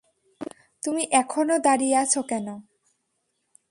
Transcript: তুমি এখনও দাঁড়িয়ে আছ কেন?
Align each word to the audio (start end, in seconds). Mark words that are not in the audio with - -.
তুমি 0.83 1.03
এখনও 1.13 1.57
দাঁড়িয়ে 1.59 1.95
আছ 1.97 2.13
কেন? 2.29 2.47